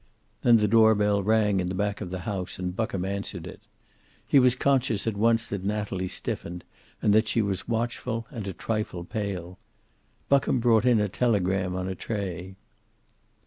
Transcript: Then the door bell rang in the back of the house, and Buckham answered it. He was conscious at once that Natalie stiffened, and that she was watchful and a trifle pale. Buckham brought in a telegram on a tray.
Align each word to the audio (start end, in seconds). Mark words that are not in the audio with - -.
Then 0.41 0.57
the 0.57 0.67
door 0.67 0.95
bell 0.95 1.21
rang 1.21 1.59
in 1.59 1.67
the 1.67 1.75
back 1.75 2.01
of 2.01 2.09
the 2.09 2.21
house, 2.21 2.57
and 2.57 2.75
Buckham 2.75 3.05
answered 3.05 3.45
it. 3.45 3.61
He 4.25 4.39
was 4.39 4.55
conscious 4.55 5.05
at 5.05 5.15
once 5.15 5.47
that 5.47 5.63
Natalie 5.63 6.07
stiffened, 6.07 6.63
and 7.03 7.13
that 7.13 7.27
she 7.27 7.39
was 7.39 7.67
watchful 7.67 8.25
and 8.31 8.47
a 8.47 8.53
trifle 8.53 9.03
pale. 9.03 9.59
Buckham 10.27 10.59
brought 10.59 10.85
in 10.85 10.99
a 10.99 11.07
telegram 11.07 11.75
on 11.75 11.87
a 11.87 11.93
tray. 11.93 12.55